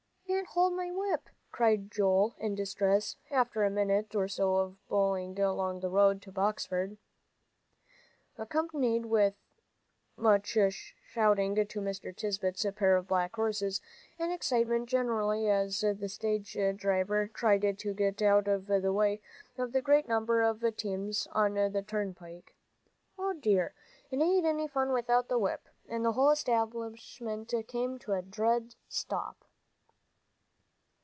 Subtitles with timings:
[0.23, 4.87] "I can't hold my whip," cried Joel in distress, after a minute or so of
[4.87, 6.97] bowling along on the road to Boxford,
[8.37, 9.35] accompanied with
[10.17, 10.57] much
[11.09, 12.15] shouting to Mr.
[12.15, 13.81] Tisbett's pair of black horses,
[14.17, 19.21] and excitement generally as the stage driver tried to get out of the way
[19.57, 22.55] of the great number of teams on the turnpike.
[23.19, 23.73] "O dear,
[24.09, 28.75] it ain't any fun without the whip!" and the whole establishment came to a dead
[28.87, 29.45] stop.